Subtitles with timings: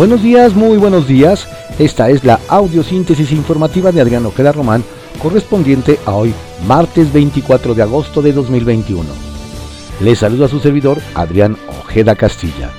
[0.00, 1.46] Buenos días, muy buenos días.
[1.78, 4.82] Esta es la audiosíntesis informativa de Adriano Ojeda Román,
[5.22, 6.32] correspondiente a hoy,
[6.66, 9.04] martes 24 de agosto de 2021.
[10.00, 12.70] Les saluda su servidor, Adrián Ojeda Castilla.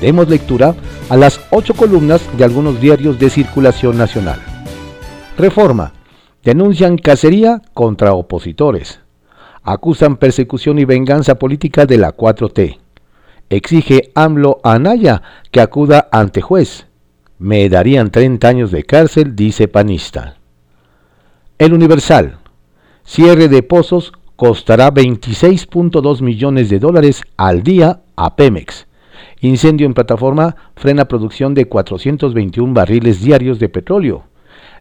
[0.00, 0.74] Demos lectura
[1.10, 4.40] a las ocho columnas de algunos diarios de circulación nacional.
[5.36, 5.92] Reforma.
[6.42, 9.00] Denuncian cacería contra opositores.
[9.62, 12.78] Acusan persecución y venganza política de la 4T
[13.50, 16.86] exige AMLO a Anaya que acuda ante juez.
[17.38, 20.36] Me darían 30 años de cárcel, dice panista.
[21.58, 22.38] El Universal.
[23.04, 28.86] Cierre de pozos costará 26.2 millones de dólares al día a Pemex.
[29.40, 34.24] Incendio en plataforma frena producción de 421 barriles diarios de petróleo.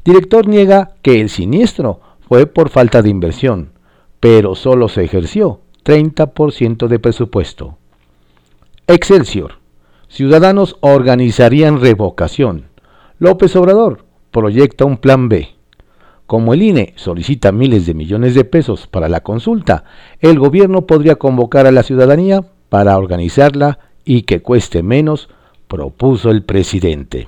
[0.06, 3.72] Director niega que el siniestro fue por falta de inversión,
[4.20, 7.79] pero solo se ejerció 30% de presupuesto.
[8.92, 9.60] Excelsior.
[10.08, 12.70] Ciudadanos organizarían revocación.
[13.20, 15.50] López Obrador proyecta un plan B.
[16.26, 19.84] Como el INE solicita miles de millones de pesos para la consulta,
[20.22, 25.30] el gobierno podría convocar a la ciudadanía para organizarla y que cueste menos,
[25.68, 27.28] propuso el presidente.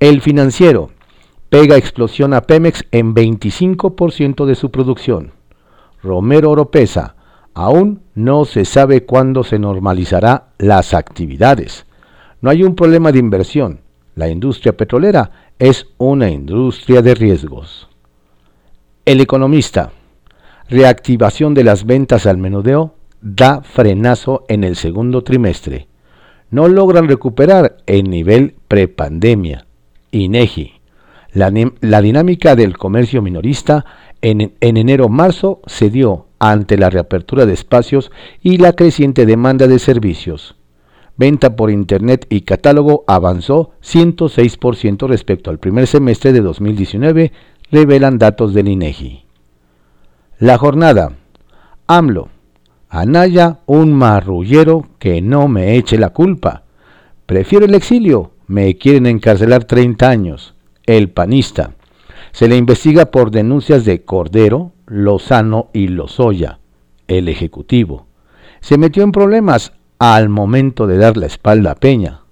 [0.00, 0.90] El financiero
[1.50, 5.30] pega explosión a Pemex en 25% de su producción.
[6.02, 7.14] Romero Oropesa
[7.54, 11.86] Aún no se sabe cuándo se normalizará las actividades.
[12.40, 13.80] No hay un problema de inversión.
[14.14, 17.88] La industria petrolera es una industria de riesgos.
[19.04, 19.90] El economista.
[20.68, 25.88] Reactivación de las ventas al menudeo da frenazo en el segundo trimestre.
[26.50, 29.66] No logran recuperar el nivel prepandemia.
[30.10, 30.74] INEGI.
[31.32, 33.84] La, la dinámica del comercio minorista
[34.22, 38.10] en, en enero-marzo se dio ante la reapertura de espacios
[38.42, 40.56] y la creciente demanda de servicios.
[41.16, 47.32] Venta por Internet y catálogo avanzó 106% respecto al primer semestre de 2019,
[47.72, 49.24] revelan datos del INEGI.
[50.38, 51.14] La jornada.
[51.88, 52.28] AMLO.
[52.88, 56.62] Anaya, un marrullero que no me eche la culpa.
[57.26, 58.30] Prefiero el exilio.
[58.46, 60.54] Me quieren encarcelar 30 años.
[60.86, 61.72] El panista.
[62.30, 66.60] Se le investiga por denuncias de Cordero, Lozano y Lozoya,
[67.06, 68.06] el Ejecutivo.
[68.60, 72.22] Se metió en problemas al momento de dar la espalda a Peña.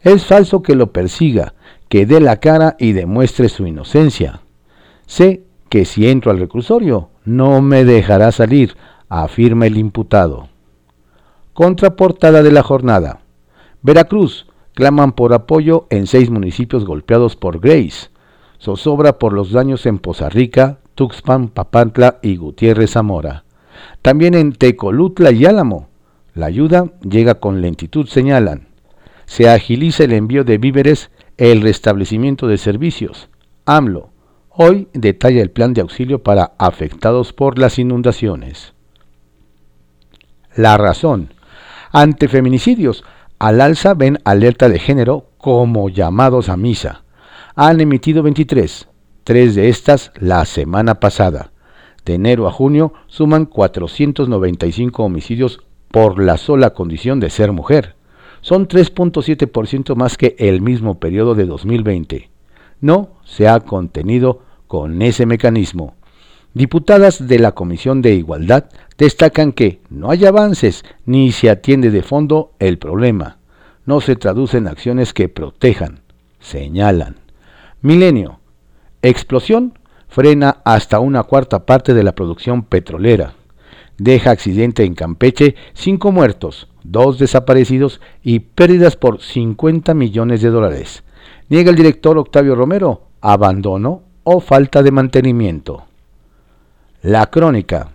[0.00, 1.54] Es falso que lo persiga,
[1.88, 4.40] que dé la cara y demuestre su inocencia.
[5.06, 8.76] Sé que si entro al reclusorio no me dejará salir,
[9.08, 10.48] afirma el imputado.
[11.52, 13.20] Contraportada de la jornada.
[13.82, 18.10] Veracruz claman por apoyo en seis municipios golpeados por Grace
[18.60, 23.44] zozobra por los daños en Poza Rica, Tuxpan, Papantla y Gutiérrez Zamora.
[24.02, 25.88] También en Tecolutla y Álamo.
[26.34, 28.66] La ayuda llega con lentitud, señalan.
[29.26, 33.28] Se agiliza el envío de víveres, el restablecimiento de servicios.
[33.64, 34.10] AMLO.
[34.48, 38.74] Hoy detalla el plan de auxilio para afectados por las inundaciones.
[40.56, 41.34] La razón.
[41.92, 43.04] Ante feminicidios,
[43.38, 47.04] al alza ven alerta de género como llamados a misa
[47.58, 48.86] han emitido 23,
[49.26, 51.50] tres de estas la semana pasada.
[52.04, 57.96] De enero a junio suman 495 homicidios por la sola condición de ser mujer.
[58.40, 62.30] Son 3.7% más que el mismo periodo de 2020.
[62.80, 65.96] No se ha contenido con ese mecanismo.
[66.54, 68.66] Diputadas de la Comisión de Igualdad
[68.96, 73.38] destacan que no hay avances ni se atiende de fondo el problema.
[73.86, 76.02] No se traducen acciones que protejan,
[76.38, 77.16] señalan.
[77.82, 78.38] Milenio.
[79.08, 79.78] Explosión
[80.08, 83.34] frena hasta una cuarta parte de la producción petrolera.
[83.98, 91.04] Deja accidente en Campeche, cinco muertos, dos desaparecidos y pérdidas por 50 millones de dólares.
[91.48, 95.84] Niega el director Octavio Romero abandono o falta de mantenimiento.
[97.00, 97.92] La crónica.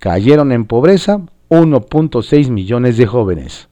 [0.00, 3.68] Cayeron en pobreza 1.6 millones de jóvenes.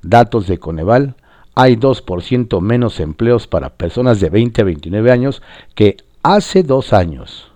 [0.00, 1.14] Datos de Coneval
[1.54, 5.42] hay 2% menos empleos para personas de 20 a 29 años
[5.74, 7.50] que hace dos años.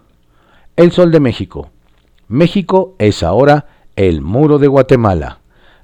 [0.76, 1.70] El Sol de México.
[2.28, 5.38] México es ahora el muro de Guatemala.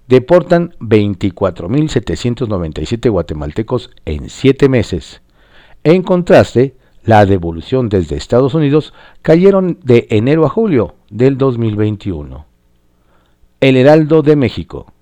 [0.09, 5.23] Deportan 24.797 guatemaltecos en 7 meses.
[5.85, 6.75] En contraste,
[7.05, 8.93] la devolución desde Estados Unidos
[9.23, 12.47] cayeron de enero a julio del 2021.
[13.61, 14.93] El Heraldo de México.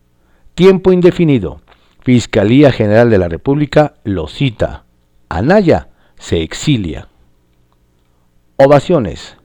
[0.54, 1.62] Tiempo indefinido.
[2.02, 4.84] Fiscalía General de la República lo cita.
[5.28, 7.09] Anaya se exilia.
[8.62, 9.38] Ovaciones.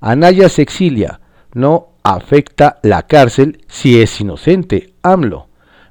[0.00, 1.20] Anaya se exilia.
[1.54, 4.92] No afecta la cárcel si es inocente.
[5.02, 5.46] AMLO.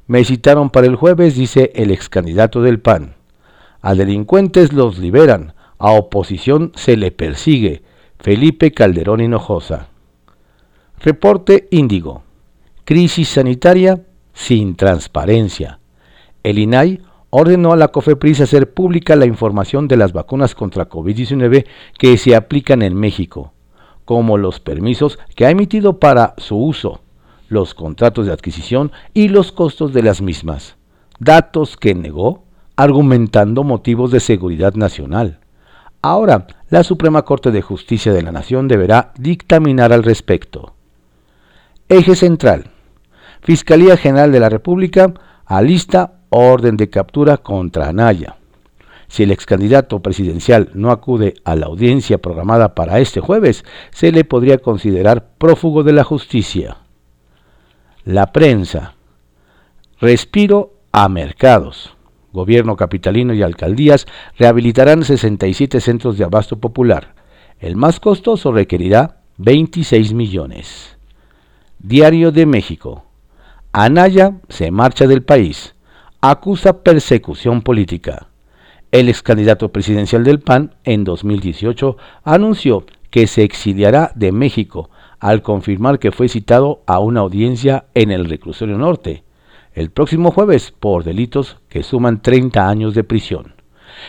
[0.08, 3.16] Me citaron para el jueves, dice el ex candidato del PAN.
[3.82, 7.82] A delincuentes los liberan, a oposición se le persigue.
[8.20, 9.88] Felipe Calderón Hinojosa.
[11.00, 12.24] Reporte Índigo.
[12.84, 14.02] Crisis sanitaria
[14.34, 15.80] sin transparencia.
[16.44, 17.00] El INAI
[17.30, 21.66] ordenó a la COFEPRIS hacer pública la información de las vacunas contra COVID-19
[21.98, 23.54] que se aplican en México,
[24.06, 27.02] como los permisos que ha emitido para su uso,
[27.50, 30.78] los contratos de adquisición y los costos de las mismas,
[31.20, 32.44] datos que negó
[32.76, 35.40] argumentando motivos de seguridad nacional.
[36.02, 40.74] Ahora, la Suprema Corte de Justicia de la Nación deberá dictaminar al respecto.
[41.90, 42.72] Eje central.
[43.42, 45.14] Fiscalía General de la República
[45.46, 48.38] alista orden de captura contra Anaya.
[49.08, 54.12] Si el ex candidato presidencial no acude a la audiencia programada para este jueves, se
[54.12, 56.78] le podría considerar prófugo de la justicia.
[58.04, 58.96] La prensa.
[60.00, 61.94] Respiro a mercados.
[62.34, 64.08] Gobierno capitalino y alcaldías
[64.38, 67.16] rehabilitarán 67 centros de abasto popular.
[67.60, 70.98] El más costoso requerirá 26 millones.
[71.80, 73.06] Diario de México.
[73.72, 75.75] Anaya se marcha del país.
[76.28, 78.30] Acusa persecución política.
[78.92, 84.90] El ex candidato presidencial del PAN en 2018 anunció que se exiliará de México
[85.20, 89.24] al confirmar que fue citado a una audiencia en el reclusorio norte
[89.76, 93.54] el próximo jueves por delitos que suman 30 años de prisión.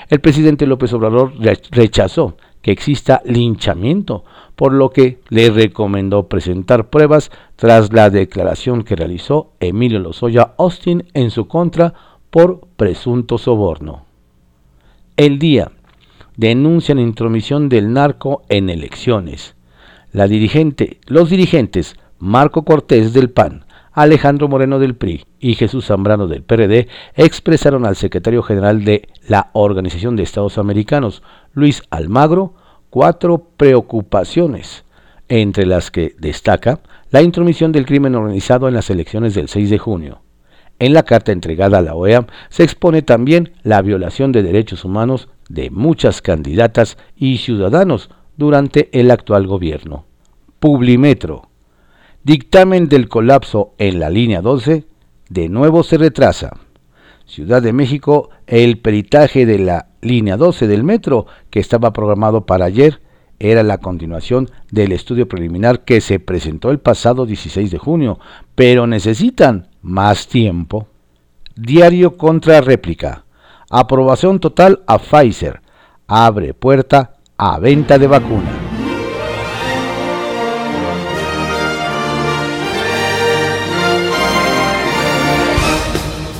[0.09, 1.35] El presidente López Obrador
[1.71, 4.25] rechazó que exista linchamiento,
[4.57, 11.05] por lo que le recomendó presentar pruebas tras la declaración que realizó Emilio Lozoya Austin
[11.15, 11.95] en su contra
[12.29, 14.05] por presunto soborno.
[15.17, 15.71] El día
[16.37, 19.55] denuncian intromisión del narco en elecciones.
[20.11, 23.65] La dirigente, los dirigentes Marco Cortés del PAN,
[23.97, 29.49] Alejandro Moreno del PRI y Jesús Zambrano del PRD expresaron al secretario general de la
[29.55, 31.23] Organización de Estados Americanos,
[31.57, 32.53] Luis Almagro,
[32.91, 34.85] cuatro preocupaciones,
[35.29, 36.81] entre las que destaca
[37.11, 40.21] la intromisión del crimen organizado en las elecciones del 6 de junio.
[40.79, 45.31] En la carta entregada a la OEA se expone también la violación de derechos humanos
[45.49, 50.05] de muchas candidatas y ciudadanos durante el actual gobierno.
[50.61, 51.49] Publimetro
[52.23, 54.85] Dictamen del colapso en la línea 12
[55.31, 56.66] de nuevo se retrasa.
[57.27, 62.67] Ciudad de México, el peritaje de la línea 12 del metro, que estaba programado para
[62.67, 63.01] ayer,
[63.39, 68.19] era la continuación del estudio preliminar que se presentó el pasado 16 de junio,
[68.55, 70.87] pero necesitan más tiempo.
[71.57, 73.25] Diario contra réplica.
[73.71, 75.61] Aprobación total a Pfizer.
[76.07, 78.66] Abre puerta a venta de vacuna.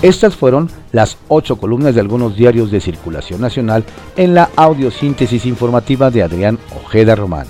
[0.07, 3.83] Estas fueron las ocho columnas de algunos diarios de circulación nacional
[4.17, 7.49] en la audiosíntesis informativa de Adrián Ojeda Román,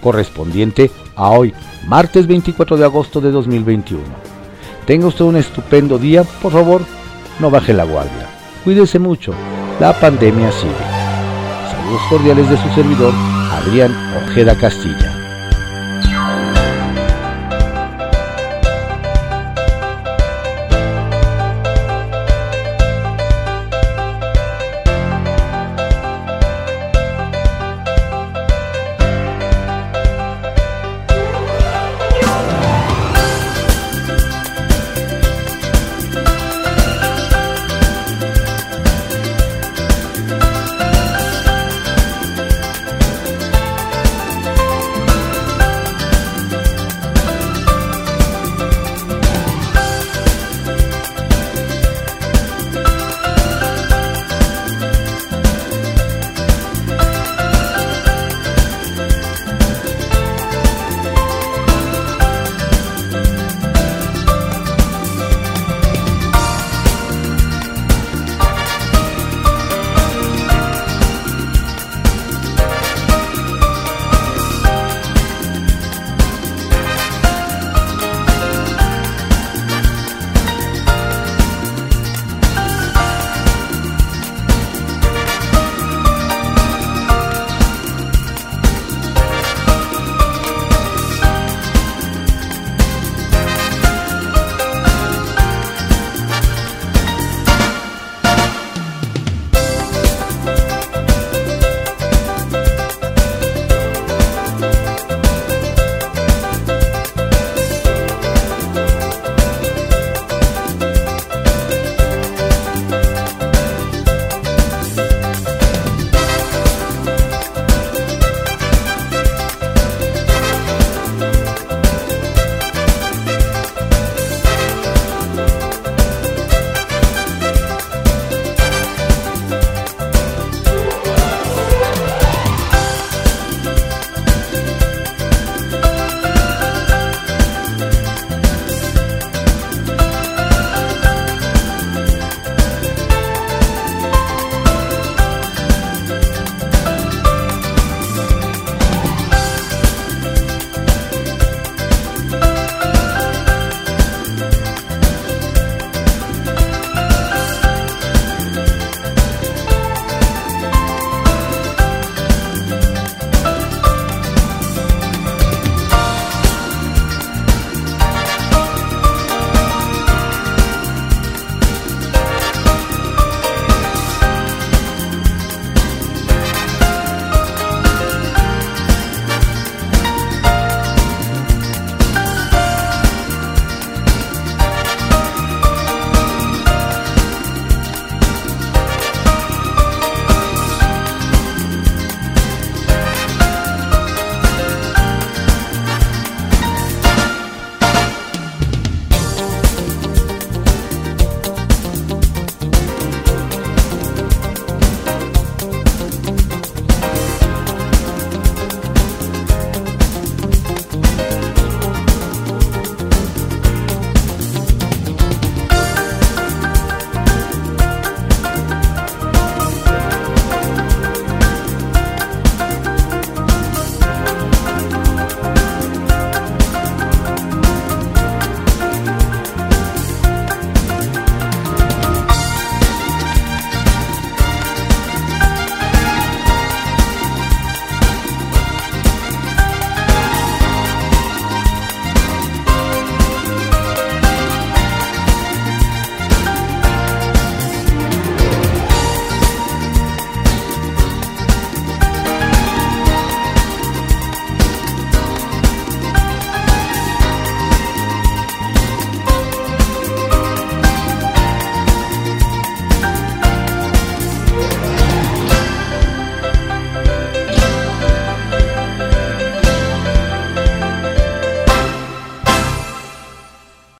[0.00, 1.52] correspondiente a hoy,
[1.86, 4.02] martes 24 de agosto de 2021.
[4.86, 6.80] Tenga usted un estupendo día, por favor,
[7.38, 8.30] no baje la guardia.
[8.64, 9.34] Cuídese mucho,
[9.78, 10.72] la pandemia sigue.
[11.70, 13.12] Saludos cordiales de su servidor,
[13.52, 13.94] Adrián
[14.24, 15.19] Ojeda Castilla.